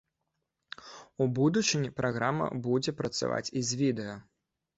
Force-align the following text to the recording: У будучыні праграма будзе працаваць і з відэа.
У 1.25 1.27
будучыні 1.39 1.89
праграма 1.99 2.47
будзе 2.69 2.91
працаваць 3.03 3.45
і 3.47 3.59
з 3.71 3.81
відэа. 3.85 4.19